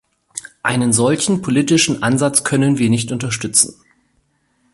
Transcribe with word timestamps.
Einen 0.63 0.93
solchen 0.93 1.43
politischen 1.43 2.01
Ansatz 2.01 2.43
können 2.43 2.79
wir 2.79 2.89
nicht 2.89 3.11
unterstützen. 3.11 3.75